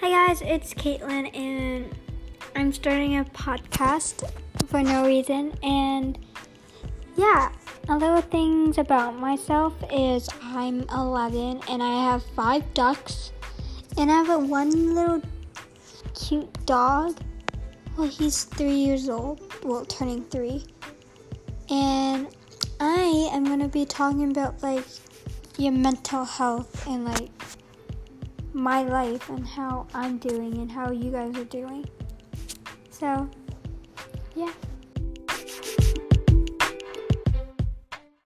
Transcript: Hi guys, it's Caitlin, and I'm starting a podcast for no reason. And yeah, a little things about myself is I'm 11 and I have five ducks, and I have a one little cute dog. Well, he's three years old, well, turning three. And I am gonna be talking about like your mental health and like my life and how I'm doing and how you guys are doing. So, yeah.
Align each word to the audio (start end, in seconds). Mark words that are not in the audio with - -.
Hi 0.00 0.08
guys, 0.08 0.40
it's 0.40 0.72
Caitlin, 0.72 1.28
and 1.36 1.94
I'm 2.56 2.72
starting 2.72 3.18
a 3.18 3.24
podcast 3.24 4.32
for 4.66 4.82
no 4.82 5.04
reason. 5.04 5.52
And 5.62 6.18
yeah, 7.18 7.52
a 7.86 7.98
little 7.98 8.22
things 8.22 8.78
about 8.78 9.18
myself 9.18 9.74
is 9.92 10.26
I'm 10.42 10.86
11 10.88 11.60
and 11.68 11.82
I 11.82 12.12
have 12.12 12.22
five 12.34 12.72
ducks, 12.72 13.32
and 13.98 14.10
I 14.10 14.14
have 14.14 14.30
a 14.30 14.38
one 14.38 14.94
little 14.94 15.20
cute 16.14 16.64
dog. 16.64 17.18
Well, 17.98 18.08
he's 18.08 18.44
three 18.44 18.76
years 18.76 19.10
old, 19.10 19.52
well, 19.62 19.84
turning 19.84 20.24
three. 20.24 20.64
And 21.68 22.26
I 22.80 23.28
am 23.34 23.44
gonna 23.44 23.68
be 23.68 23.84
talking 23.84 24.30
about 24.30 24.62
like 24.62 24.86
your 25.58 25.72
mental 25.72 26.24
health 26.24 26.86
and 26.86 27.04
like 27.04 27.28
my 28.60 28.82
life 28.82 29.28
and 29.30 29.46
how 29.46 29.86
I'm 29.94 30.18
doing 30.18 30.58
and 30.58 30.70
how 30.70 30.90
you 30.90 31.10
guys 31.10 31.34
are 31.36 31.44
doing. 31.44 31.88
So, 32.90 33.28
yeah. 34.36 34.52